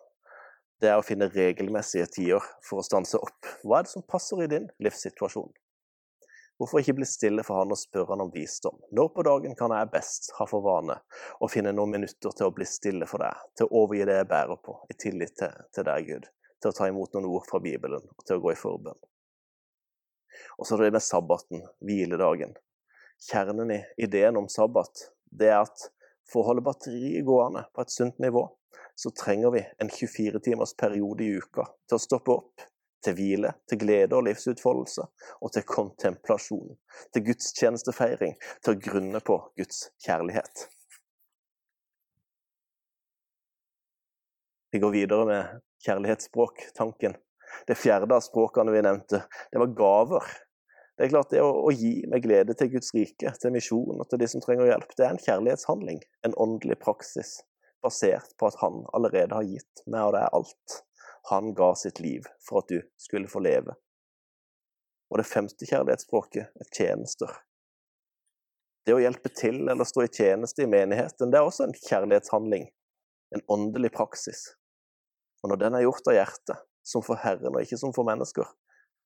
det 0.79 0.91
er 0.91 0.99
å 0.99 1.05
finne 1.05 1.27
regelmessige 1.31 2.07
tider 2.13 2.45
for 2.65 2.79
å 2.79 2.85
stanse 2.85 3.19
opp. 3.19 3.47
Hva 3.63 3.79
er 3.79 3.87
det 3.87 3.91
som 3.91 4.05
passer 4.07 4.43
i 4.43 4.49
din 4.51 4.69
livssituasjon? 4.83 5.51
Hvorfor 6.59 6.81
ikke 6.81 6.97
bli 6.97 7.07
stille 7.07 7.43
for 7.47 7.61
han 7.61 7.71
og 7.71 7.79
spørre 7.79 8.11
han 8.11 8.25
om 8.25 8.31
visdom? 8.33 8.75
Når 8.95 9.11
på 9.15 9.23
dagen 9.23 9.55
kan 9.59 9.71
jeg 9.71 9.91
best 9.93 10.33
ha 10.35 10.47
for 10.47 10.63
vane 10.63 10.97
å 11.39 11.47
finne 11.51 11.71
noen 11.75 11.93
minutter 11.95 12.35
til 12.35 12.49
å 12.49 12.55
bli 12.55 12.67
stille 12.67 13.07
for 13.07 13.23
deg, 13.23 13.45
til 13.55 13.67
å 13.69 13.83
overgi 13.83 14.07
det 14.09 14.17
jeg 14.17 14.29
bærer 14.31 14.59
på, 14.65 14.75
i 14.91 14.97
tillit 14.99 15.37
til, 15.39 15.53
til 15.75 15.87
deg, 15.87 16.09
Gud, 16.09 16.27
til 16.59 16.71
å 16.71 16.75
ta 16.75 16.89
imot 16.91 17.15
noen 17.15 17.29
ord 17.31 17.47
fra 17.47 17.61
Bibelen 17.63 18.03
og 18.03 18.25
til 18.25 18.39
å 18.39 18.43
gå 18.43 18.51
i 18.51 18.59
forbønn? 18.59 18.99
Og 20.59 20.67
så 20.67 20.75
er 20.75 20.89
det 20.89 20.97
med 20.97 21.07
sabbaten, 21.07 21.63
hviledagen. 21.83 22.51
Kjernen 23.29 23.71
i 23.75 23.79
ideen 24.03 24.39
om 24.39 24.51
sabbat 24.51 25.07
det 25.31 25.51
er 25.53 25.61
at 25.61 25.87
for 26.29 26.41
å 26.41 26.49
holde 26.51 26.65
batteriet 26.65 27.25
gående 27.27 27.65
på 27.73 27.83
et 27.83 27.93
sunt 27.93 28.19
nivå, 28.21 28.45
så 28.95 29.11
trenger 29.15 29.53
vi 29.55 29.63
en 29.81 29.89
24 29.89 30.41
timers 30.45 30.75
periode 30.77 31.23
i 31.23 31.37
uka 31.39 31.65
til 31.87 31.97
å 31.97 32.03
stoppe 32.03 32.35
opp, 32.35 32.65
til 33.05 33.15
hvile, 33.15 33.53
til 33.69 33.79
glede 33.79 34.17
og 34.17 34.25
livsutfoldelse, 34.27 35.05
og 35.39 35.53
til 35.55 35.63
kontemplasjon, 35.67 36.73
til 37.15 37.25
gudstjenestefeiring, 37.29 38.35
til 38.63 38.75
å 38.75 38.81
grunne 38.89 39.21
på 39.23 39.39
Guds 39.59 39.85
kjærlighet. 40.03 40.67
Vi 44.71 44.83
går 44.83 44.91
videre 44.93 45.25
med 45.25 45.61
kjærlighetsspråk-tanken. 45.85 47.15
Det 47.65 47.77
fjerde 47.79 48.13
av 48.13 48.21
språkene 48.21 48.75
vi 48.75 48.83
nevnte, 48.85 49.23
det 49.49 49.63
var 49.63 49.73
gaver. 49.79 50.27
Det 50.99 51.05
er 51.05 51.11
klart 51.13 51.29
det 51.31 51.39
å, 51.39 51.51
å, 51.63 51.69
gi 51.71 52.01
med 52.11 52.25
glede 52.25 52.51
til 52.59 52.73
Guds 52.73 52.89
rike, 52.91 53.31
til 53.39 53.53
misjon 53.55 54.01
og 54.03 54.07
til 54.11 54.19
de 54.19 54.27
som 54.27 54.41
trenger 54.43 54.67
hjelp, 54.67 54.89
det 54.99 55.05
er 55.05 55.13
en 55.13 55.21
kjærlighetshandling, 55.23 56.01
en 56.27 56.33
åndelig 56.43 56.75
praksis, 56.81 57.37
basert 57.79 58.33
på 58.35 58.49
at 58.49 58.57
han 58.59 58.81
allerede 58.91 59.37
har 59.37 59.47
gitt 59.47 59.83
meg 59.87 60.09
og 60.09 60.17
deg 60.17 60.35
alt. 60.35 60.75
Han 61.29 61.53
ga 61.55 61.69
sitt 61.79 62.01
liv 62.03 62.27
for 62.43 62.59
at 62.59 62.73
du 62.73 62.81
skulle 62.99 63.31
få 63.31 63.39
leve. 63.45 63.77
Og 65.07 65.21
det 65.21 65.27
femte 65.29 65.69
kjærlighetsspråket 65.69 66.51
er 66.59 66.71
tjenester. 66.75 67.31
Det 68.83 68.97
å 68.97 68.99
hjelpe 68.99 69.31
til 69.31 69.61
eller 69.71 69.87
stå 69.87 70.03
i 70.03 70.11
tjeneste 70.11 70.65
i 70.65 70.67
menigheten, 70.67 71.31
det 71.31 71.39
er 71.39 71.47
også 71.47 71.69
en 71.69 71.77
kjærlighetshandling, 71.79 72.67
en 73.39 73.45
åndelig 73.47 73.93
praksis. 73.95 74.49
Og 75.39 75.53
når 75.53 75.63
den 75.63 75.79
er 75.79 75.87
gjort 75.87 76.11
av 76.11 76.19
hjertet, 76.19 76.67
som 76.83 77.07
for 77.07 77.23
Herren 77.23 77.55
og 77.55 77.63
ikke 77.63 77.79
som 77.79 77.95
for 77.95 78.03
mennesker, 78.03 78.51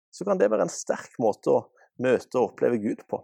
så 0.10 0.26
kan 0.26 0.42
det 0.42 0.50
være 0.50 0.66
en 0.66 0.74
sterk 0.74 1.22
måte 1.22 1.54
å 1.54 1.64
møte 2.02 2.40
og 2.40 2.52
oppleve 2.54 2.80
Gud 2.82 3.04
på. 3.10 3.22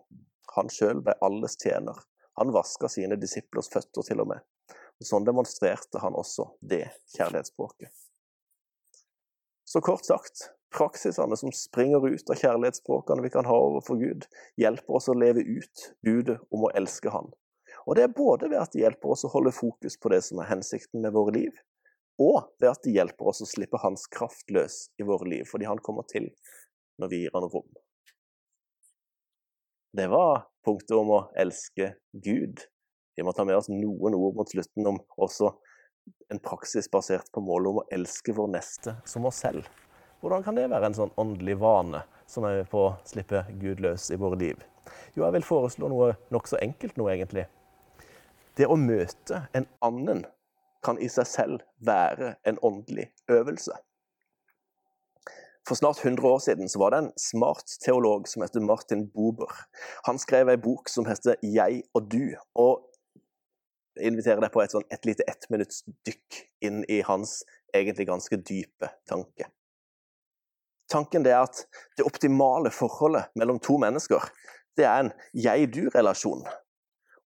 Han 0.56 0.70
sjøl 0.74 1.02
ble 1.06 1.16
alles 1.26 1.58
tjener. 1.62 1.98
Han 2.40 2.54
vaska 2.56 2.90
sine 2.92 3.18
disiplers 3.20 3.70
føtter 3.72 4.06
til 4.06 4.22
og 4.24 4.30
med. 4.34 4.46
Og 5.00 5.08
Sånn 5.08 5.26
demonstrerte 5.28 6.02
han 6.04 6.16
også 6.18 6.50
det 6.60 6.86
kjærlighetsspråket. 7.16 7.92
Så 9.70 9.82
kort 9.86 10.06
sagt, 10.06 10.50
praksisene 10.76 11.38
som 11.38 11.52
springer 11.56 12.04
ut 12.08 12.32
av 12.32 12.40
kjærlighetsspråkene 12.42 13.24
vi 13.26 13.32
kan 13.34 13.48
ha 13.48 13.58
overfor 13.68 14.00
Gud, 14.02 14.26
hjelper 14.58 14.98
oss 14.98 15.10
å 15.12 15.18
leve 15.18 15.44
ut 15.46 15.84
budet 16.06 16.40
om 16.50 16.66
å 16.66 16.72
elske 16.80 17.14
Han. 17.14 17.30
Og 17.86 17.96
det 17.98 18.06
er 18.06 18.16
både 18.16 18.50
ved 18.50 18.60
at 18.60 18.74
de 18.74 18.84
hjelper 18.84 19.14
oss 19.14 19.26
å 19.26 19.32
holde 19.34 19.54
fokus 19.56 19.96
på 20.02 20.12
det 20.14 20.24
som 20.26 20.42
er 20.42 20.50
hensikten 20.50 21.04
med 21.06 21.14
våre 21.16 21.36
liv, 21.38 21.54
og 22.20 22.50
ved 22.60 22.72
at 22.72 22.82
de 22.84 22.96
hjelper 22.98 23.32
oss 23.32 23.44
å 23.46 23.48
slippe 23.48 23.80
Hans 23.80 24.08
kraft 24.12 24.50
løs 24.52 24.90
i 25.00 25.06
våre 25.08 25.30
liv, 25.30 25.46
fordi 25.48 25.70
Han 25.70 25.80
kommer 25.86 26.08
til 26.10 26.28
når 27.00 27.14
vi 27.14 27.22
gir 27.24 27.38
Han 27.38 27.48
rom. 27.48 27.70
Det 29.92 30.08
var 30.08 30.44
punktet 30.66 30.94
om 30.98 31.10
å 31.10 31.20
elske 31.40 31.94
Gud. 32.14 32.62
Vi 33.16 33.24
må 33.26 33.34
ta 33.34 33.46
med 33.46 33.58
oss 33.58 33.72
noen 33.72 34.14
ord 34.14 34.36
mot 34.38 34.52
slutten 34.52 34.86
om 34.86 35.00
også 35.18 35.50
en 36.30 36.42
praksis 36.46 36.90
basert 36.92 37.32
på 37.34 37.42
målet 37.42 37.72
om 37.72 37.80
å 37.82 37.88
elske 37.94 38.36
vår 38.38 38.52
neste 38.54 38.94
som 39.10 39.26
oss 39.26 39.42
selv. 39.42 39.66
Hvordan 40.22 40.46
kan 40.46 40.58
det 40.60 40.68
være 40.70 40.92
en 40.92 40.98
sånn 40.98 41.16
åndelig 41.18 41.58
vane 41.62 42.04
som 42.30 42.46
er 42.46 42.62
med 42.62 42.70
på 42.70 42.84
å 42.86 42.96
slippe 43.08 43.46
Gud 43.58 43.82
løs 43.82 44.12
i 44.14 44.20
våre 44.22 44.38
liv? 44.38 44.62
Jo, 45.16 45.24
jeg 45.24 45.40
vil 45.40 45.48
foreslå 45.48 45.90
noe 45.90 46.14
nokså 46.34 46.62
enkelt 46.62 46.98
nå, 47.00 47.10
egentlig. 47.10 47.48
Det 48.60 48.70
å 48.70 48.78
møte 48.78 49.46
en 49.58 49.66
annen 49.86 50.26
kan 50.86 51.02
i 51.02 51.10
seg 51.10 51.28
selv 51.28 51.66
være 51.82 52.36
en 52.46 52.62
åndelig 52.66 53.10
øvelse. 53.32 53.74
For 55.70 55.78
snart 55.78 56.00
100 56.06 56.28
år 56.28 56.40
siden 56.40 56.70
så 56.70 56.80
var 56.82 56.92
det 56.92 56.98
en 56.98 57.12
smart 57.22 57.76
teolog 57.86 58.28
som 58.28 58.42
heter 58.42 58.64
Martin 58.66 59.04
Bober. 59.14 59.52
Han 60.08 60.18
skrev 60.18 60.50
ei 60.50 60.58
bok 60.58 60.90
som 60.90 61.06
heter 61.06 61.36
'Jeg 61.44 61.84
og 61.94 62.08
du'. 62.10 62.40
og 62.56 62.86
jeg 63.96 64.08
inviterer 64.08 64.42
deg 64.42 64.52
på 64.52 64.62
et, 64.64 64.72
sånn, 64.72 64.88
et 64.92 65.06
lite 65.06 65.24
ettminuttsdykk 65.28 66.40
inn 66.62 66.84
i 66.90 67.02
hans 67.02 67.44
egentlig 67.74 68.08
ganske 68.08 68.38
dype 68.38 68.90
tanke. 69.10 69.46
Tanken 70.90 71.26
er 71.26 71.44
at 71.44 71.68
det 71.98 72.06
optimale 72.06 72.72
forholdet 72.72 73.30
mellom 73.36 73.60
to 73.60 73.78
mennesker 73.78 74.32
det 74.78 74.86
er 74.86 75.00
en 75.00 75.12
jeg-du-relasjon. 75.34 76.48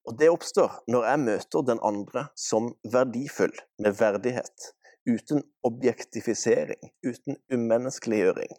Og 0.05 0.17
Det 0.19 0.29
oppstår 0.29 0.83
når 0.87 1.05
jeg 1.05 1.19
møter 1.19 1.61
den 1.61 1.79
andre 1.83 2.27
som 2.35 2.73
verdifull, 2.83 3.53
med 3.79 3.95
verdighet 3.95 4.73
uten 5.09 5.43
objektifisering, 5.67 6.91
uten 7.05 7.37
umenneskeliggjøring. 7.53 8.51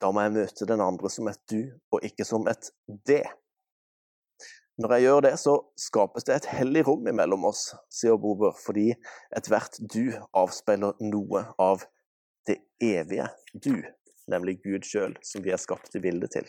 Da 0.00 0.10
må 0.12 0.24
jeg 0.24 0.36
møte 0.38 0.68
den 0.68 0.80
andre 0.80 1.10
som 1.12 1.28
et 1.28 1.40
du, 1.50 1.60
og 1.92 2.04
ikke 2.06 2.24
som 2.24 2.48
et 2.50 2.70
det. 3.08 3.24
Når 4.80 4.94
jeg 4.94 5.04
gjør 5.04 5.20
det, 5.26 5.34
så 5.42 5.54
skapes 5.76 6.24
det 6.24 6.38
et 6.38 6.50
hellig 6.54 6.86
rom 6.88 7.08
imellom 7.10 7.44
oss, 7.50 7.66
sier 7.92 8.16
Bober, 8.20 8.54
fordi 8.56 8.94
ethvert 9.36 9.76
du 9.92 10.14
avspeiler 10.32 10.96
noe 11.04 11.42
av 11.60 11.84
det 12.48 12.62
evige 12.80 13.26
du, 13.52 13.74
nemlig 14.32 14.56
Gud 14.64 14.88
sjøl, 14.88 15.18
som 15.26 15.44
vi 15.44 15.52
er 15.52 15.60
skapt 15.60 15.98
i 15.98 16.02
bildet 16.04 16.32
til. 16.38 16.48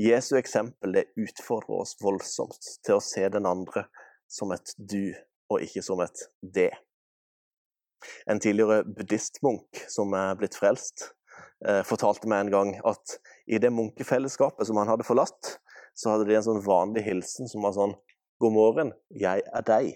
Jesu 0.00 0.38
eksempel 0.38 0.96
det 0.96 1.10
utfordrer 1.20 1.82
oss 1.82 1.98
voldsomt 2.00 2.70
til 2.80 2.96
å 2.96 3.04
se 3.04 3.26
den 3.28 3.44
andre 3.44 3.84
som 4.32 4.54
et 4.56 4.72
du, 4.78 5.12
og 5.52 5.60
ikke 5.60 5.84
som 5.84 6.00
et 6.00 6.24
det. 6.40 6.70
En 8.30 8.40
tidligere 8.42 8.84
buddhistmunk 8.86 9.82
som 9.90 10.14
er 10.18 10.36
blitt 10.38 10.56
frelst, 10.58 11.10
eh, 11.66 11.82
fortalte 11.86 12.30
meg 12.30 12.46
en 12.46 12.54
gang 12.54 12.72
at 12.88 13.18
i 13.46 13.58
det 13.62 13.72
munkefellesskapet 13.74 14.68
som 14.68 14.78
han 14.80 14.90
hadde 14.92 15.06
forlatt, 15.06 15.56
så 15.94 16.14
hadde 16.14 16.28
de 16.28 16.38
en 16.38 16.46
sånn 16.46 16.64
vanlig 16.64 17.04
hilsen 17.08 17.50
som 17.50 17.66
var 17.66 17.76
sånn 17.76 17.94
God 18.42 18.54
morgen, 18.56 18.88
jeg 19.14 19.44
er 19.46 19.66
deg. 19.66 19.92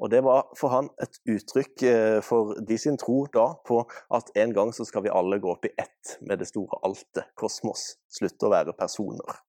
Og 0.00 0.08
det 0.12 0.22
var 0.24 0.48
for 0.56 0.72
han 0.72 0.88
et 1.02 1.18
uttrykk 1.28 1.84
eh, 1.88 2.18
for 2.24 2.56
de 2.66 2.76
sin 2.80 2.96
tro 3.00 3.22
da 3.32 3.50
på 3.68 3.82
at 4.16 4.32
en 4.42 4.54
gang 4.56 4.72
så 4.72 4.86
skal 4.88 5.04
vi 5.04 5.12
alle 5.12 5.38
gå 5.40 5.52
opp 5.52 5.68
i 5.68 5.74
ett 5.80 6.16
med 6.24 6.40
det 6.40 6.48
store 6.48 6.80
altet, 6.86 7.28
kosmos, 7.40 7.94
slutte 8.12 8.48
å 8.48 8.52
være 8.52 8.76
personer. 8.76 9.40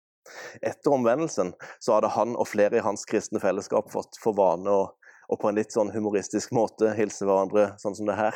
Etter 0.61 0.93
omvendelsen 0.95 1.53
så 1.79 1.95
hadde 1.97 2.11
han 2.15 2.35
og 2.35 2.49
flere 2.51 2.79
i 2.79 2.83
hans 2.85 3.07
kristne 3.07 3.39
fellesskap 3.43 3.91
fått 3.91 4.19
for 4.21 4.35
vane 4.37 4.71
å 4.71 4.89
og 5.31 5.39
på 5.39 5.49
en 5.49 5.55
litt 5.55 5.71
sånn 5.71 5.93
humoristisk 5.93 6.51
måte 6.55 6.91
hilse 6.97 7.25
hverandre 7.27 7.71
sånn 7.81 7.95
som 7.95 8.09
det 8.09 8.17
her. 8.19 8.35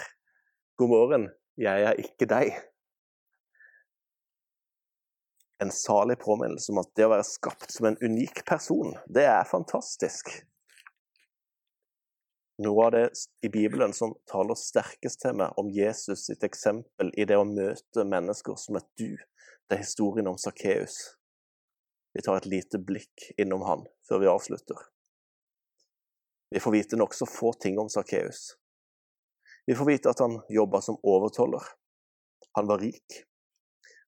God 0.80 0.92
morgen, 0.92 1.28
jeg 1.60 1.84
er 1.90 2.00
ikke 2.00 2.28
deg. 2.32 2.56
En 5.64 5.72
salig 5.72 6.18
påminnelse 6.24 6.72
om 6.72 6.82
at 6.82 6.92
det 6.96 7.08
å 7.08 7.14
være 7.14 7.28
skapt 7.28 7.72
som 7.72 7.90
en 7.90 8.00
unik 8.04 8.44
person, 8.48 8.96
det 9.08 9.28
er 9.28 9.48
fantastisk. 9.48 10.32
Noe 12.64 12.88
av 12.88 12.94
det 12.96 13.04
i 13.44 13.52
Bibelen 13.52 13.92
som 13.96 14.14
taler 14.32 14.56
sterkest 14.56 15.20
til 15.24 15.36
meg 15.40 15.60
om 15.60 15.68
Jesus 15.76 16.24
sitt 16.30 16.44
eksempel 16.48 17.12
i 17.20 17.28
det 17.28 17.36
å 17.36 17.48
møte 17.48 18.08
mennesker 18.08 18.56
som 18.60 18.80
et 18.80 18.88
du, 19.00 19.12
det 19.68 19.76
er 19.76 19.84
historien 19.84 20.32
om 20.32 20.40
Sakkeus. 20.40 20.96
Vi 22.16 22.24
tar 22.24 22.40
et 22.40 22.48
lite 22.48 22.80
blikk 22.80 23.32
innom 23.36 23.68
han 23.68 23.84
før 24.08 24.24
vi 24.24 24.32
avslutter. 24.32 24.95
Vi 26.56 26.60
får 26.60 26.72
vite 26.72 26.96
nokså 26.96 27.26
få 27.26 27.54
ting 27.54 27.80
om 27.80 27.90
Sakkeus. 27.90 28.56
Vi 29.66 29.76
får 29.76 29.86
vite 29.86 30.10
at 30.10 30.20
han 30.20 30.38
jobba 30.50 30.80
som 30.82 30.96
overtoller. 31.04 31.62
Han 32.52 32.68
var 32.68 32.80
rik. 32.80 33.18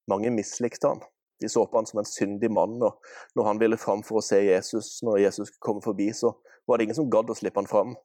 Mange 0.07 0.31
mislikte 0.31 0.87
han. 0.87 1.03
De 1.39 1.49
så 1.49 1.65
på 1.65 1.77
han 1.77 1.85
som 1.85 1.99
en 1.99 2.07
syndig 2.07 2.51
mann, 2.51 2.79
og 2.79 3.03
når 3.35 3.49
han 3.49 3.59
ville 3.59 3.81
fram 3.81 3.99
for 3.99 4.21
å 4.21 4.23
se 4.23 4.39
Jesus, 4.45 4.93
når 5.03 5.25
Jesus 5.25 5.51
kom 5.59 5.83
forbi, 5.83 6.07
så 6.15 6.37
var 6.63 6.79
det 6.79 6.87
ingen 6.87 7.01
som 7.01 7.11
gadd 7.11 7.35
å 7.35 7.35
slippe 7.35 7.59
han 7.59 7.67
fram. 7.67 7.95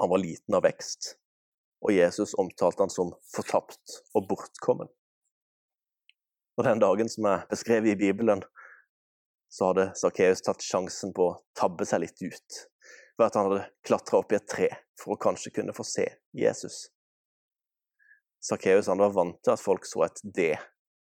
Han 0.00 0.14
var 0.16 0.24
liten 0.24 0.56
av 0.56 0.64
vekst, 0.64 1.12
og 1.84 1.92
Jesus 1.92 2.32
omtalte 2.40 2.88
han 2.88 2.96
som 2.96 3.12
fortapt 3.36 4.00
og 4.16 4.24
bortkommen. 4.32 4.88
Og 6.56 6.64
den 6.64 6.80
dagen 6.80 7.12
som 7.12 7.28
er 7.28 7.44
beskrevet 7.52 7.92
i 7.92 8.02
Bibelen, 8.08 8.40
så 9.52 9.74
hadde 9.74 9.90
Sakkeus 10.00 10.40
tatt 10.48 10.64
sjansen 10.64 11.12
på 11.12 11.34
å 11.34 11.42
tabbe 11.52 11.84
seg 11.84 12.08
litt 12.08 12.24
ut 12.24 12.64
ved 13.18 13.26
at 13.26 13.36
han 13.38 13.48
hadde 13.48 13.66
klatra 13.86 14.20
opp 14.20 14.32
i 14.32 14.38
et 14.38 14.48
tre 14.50 14.68
for 15.00 15.14
å 15.14 15.20
kanskje 15.20 15.52
kunne 15.58 15.74
få 15.76 15.86
se 15.86 16.06
Jesus. 16.34 16.88
Sakkeus 18.44 18.90
var 18.90 19.12
vant 19.14 19.38
til 19.42 19.54
at 19.54 19.62
folk 19.62 19.86
så 19.88 20.04
et 20.04 20.20
D 20.24 20.50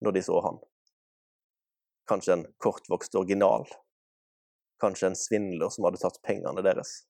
når 0.04 0.16
de 0.16 0.22
så 0.26 0.40
han. 0.44 0.58
Kanskje 2.10 2.34
en 2.34 2.48
kortvokst 2.60 3.14
original. 3.16 3.64
Kanskje 4.80 5.10
en 5.10 5.16
svindler 5.16 5.70
som 5.72 5.86
hadde 5.86 6.00
tatt 6.02 6.18
pengene 6.26 6.64
deres. 6.64 7.04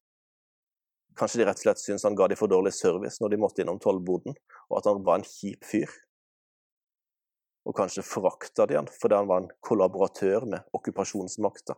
Kanskje 1.19 1.40
de 1.40 1.49
rett 1.49 1.59
og 1.59 1.64
slett 1.64 1.83
syntes 1.83 2.04
han 2.07 2.19
ga 2.19 2.28
de 2.30 2.38
for 2.38 2.50
dårlig 2.50 2.73
service 2.76 3.19
når 3.23 3.33
de 3.33 3.40
måtte 3.42 3.64
innom 3.64 3.80
tollboden, 3.83 4.37
og 4.71 4.78
at 4.78 4.87
han 4.90 5.02
var 5.07 5.19
en 5.19 5.26
kjip 5.26 5.66
fyr. 5.66 5.90
Og 7.66 7.76
kanskje 7.76 8.07
forakta 8.07 8.66
de 8.71 8.78
han 8.78 8.90
fordi 9.00 9.19
han 9.19 9.28
var 9.30 9.42
en 9.42 9.50
kollaboratør 9.66 10.47
med 10.52 10.76
okkupasjonsmakta. 10.76 11.76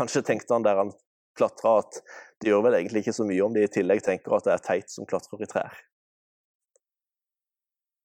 Kanskje 0.00 0.22
tenkte 0.24 0.54
han 0.56 0.64
der 0.64 0.78
han 0.80 0.94
klatra 1.36 1.74
at 1.82 1.98
det 2.40 2.48
gjør 2.48 2.62
vel 2.64 2.78
egentlig 2.78 3.02
ikke 3.02 3.12
så 3.18 3.26
mye 3.28 3.44
om 3.44 3.52
de 3.52 3.66
i 3.66 3.72
tillegg 3.72 4.00
tenker 4.06 4.32
at 4.32 4.46
det 4.46 4.54
er 4.54 4.62
teit 4.64 4.92
som 4.92 5.04
klatrer 5.08 5.42
i 5.44 5.48
trær. 5.50 5.74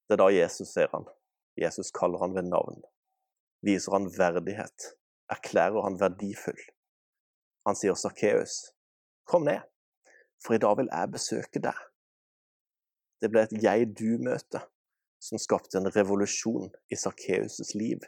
Det 0.03 0.17
er 0.17 0.19
da 0.19 0.27
Jesus 0.35 0.73
ser 0.75 0.91
han. 0.91 1.07
Jesus 1.55 1.93
kaller 1.95 2.19
han 2.19 2.35
ved 2.35 2.49
navn. 2.49 2.83
Viser 3.63 3.95
han 3.95 4.09
verdighet. 4.11 4.89
Erklærer 5.31 5.87
han 5.87 5.95
verdifull. 6.01 6.59
Han 7.65 7.79
sier 7.79 7.95
Sakkeus, 7.95 8.57
kom 9.23 9.47
ned, 9.47 9.63
for 10.43 10.57
i 10.57 10.61
dag 10.61 10.75
vil 10.81 10.91
jeg 10.91 11.13
besøke 11.15 11.63
deg. 11.63 11.79
Det 13.23 13.31
ble 13.31 13.45
et 13.47 13.55
jeg-du-møte 13.63 14.65
som 15.23 15.39
skapte 15.39 15.79
en 15.79 15.87
revolusjon 15.95 16.67
i 16.91 16.99
Sakkeus' 16.99 17.71
liv. 17.79 18.03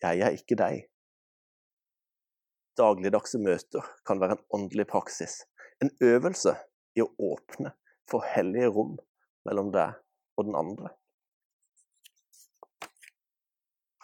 Jeg 0.00 0.24
er 0.24 0.40
ikke 0.40 0.56
deg. 0.58 0.88
Dagligdagse 2.78 3.38
møter 3.38 3.86
kan 4.06 4.18
være 4.22 4.36
en 4.36 4.44
åndelig 4.56 4.88
praksis, 4.90 5.42
en 5.82 5.92
øvelse 6.02 6.56
i 6.98 7.04
å 7.04 7.10
åpne 7.32 7.70
for 8.10 8.26
hellige 8.26 8.72
rom 8.74 8.96
mellom 9.46 9.70
deg 9.74 9.94
og 10.38 10.48
den 10.48 10.56
andre. 10.58 10.90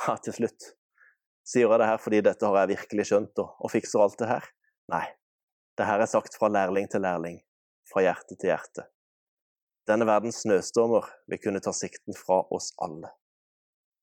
Ja, 0.07 0.15
til 0.23 0.37
slutt 0.37 0.71
Sier 1.51 1.67
jeg 1.67 1.81
det 1.83 1.89
her 1.89 1.99
fordi 1.99 2.21
dette 2.23 2.47
har 2.47 2.61
jeg 2.61 2.77
virkelig 2.77 3.09
skjønt 3.09 3.41
og, 3.43 3.57
og 3.59 3.73
fikser 3.73 4.03
alt 4.05 4.21
det 4.21 4.29
her? 4.31 4.45
Nei. 4.93 5.07
Det 5.75 5.87
her 5.89 6.03
er 6.05 6.11
sagt 6.11 6.37
fra 6.39 6.51
lærling 6.53 6.87
til 6.93 7.03
lærling, 7.03 7.41
fra 7.91 8.05
hjerte 8.05 8.37
til 8.37 8.53
hjerte. 8.53 8.85
Denne 9.89 10.07
verdens 10.07 10.43
snøstormer 10.45 11.09
vil 11.27 11.41
kunne 11.43 11.63
ta 11.65 11.73
sikten 11.75 12.15
fra 12.15 12.43
oss 12.55 12.71
alle. 12.85 13.11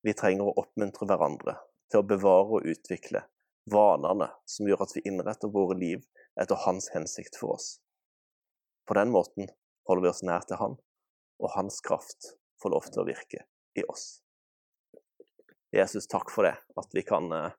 Vi 0.03 0.15
trenger 0.17 0.49
å 0.49 0.57
oppmuntre 0.59 1.07
hverandre 1.07 1.55
til 1.87 2.01
å 2.01 2.07
bevare 2.09 2.59
og 2.59 2.67
utvikle 2.67 3.23
vanene 3.71 4.29
som 4.45 4.67
gjør 4.67 4.85
at 4.85 4.95
vi 4.95 5.03
innretter 5.09 5.51
våre 5.51 5.77
liv 5.77 6.03
etter 6.41 6.59
hans 6.65 6.89
hensikt 6.93 7.39
for 7.39 7.57
oss. 7.57 7.77
På 8.87 8.95
den 8.97 9.11
måten 9.11 9.49
holder 9.87 10.03
vi 10.03 10.11
oss 10.13 10.23
nær 10.23 10.45
til 10.47 10.59
han, 10.61 10.77
og 11.43 11.53
hans 11.55 11.81
kraft 11.83 12.33
får 12.61 12.73
lov 12.73 12.87
til 12.91 13.03
å 13.03 13.07
virke 13.07 13.43
i 13.77 13.83
oss. 13.91 14.21
Jesus, 15.75 16.07
takk 16.07 16.31
for 16.31 16.47
det, 16.47 16.55
at 16.79 16.95
vi 16.95 17.03
kan 17.03 17.31
eh, 17.35 17.51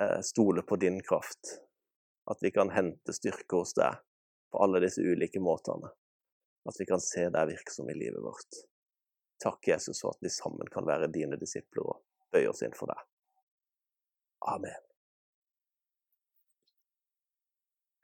eh, 0.00 0.20
stole 0.22 0.62
på 0.62 0.78
din 0.80 1.00
kraft. 1.02 1.58
At 2.30 2.38
vi 2.40 2.52
kan 2.54 2.70
hente 2.70 3.12
styrke 3.12 3.58
hos 3.58 3.74
deg 3.74 3.98
på 4.52 4.62
alle 4.62 4.82
disse 4.84 5.02
ulike 5.02 5.42
måtene. 5.42 5.90
At 6.68 6.78
vi 6.78 6.86
kan 6.86 7.02
se 7.02 7.26
deg 7.32 7.50
virksom 7.50 7.90
i 7.90 7.96
livet 7.98 8.22
vårt. 8.22 8.60
Takk, 9.42 9.66
Jesus, 9.68 10.02
for 10.02 10.14
at 10.14 10.22
vi 10.22 10.30
sammen 10.30 10.68
kan 10.70 10.86
være 10.86 11.10
dine 11.10 11.40
disipler 11.40 11.94
og 11.94 12.04
bøye 12.30 12.52
oss 12.52 12.62
inn 12.62 12.76
for 12.76 12.92
deg. 12.92 13.02
Amen. 14.54 14.89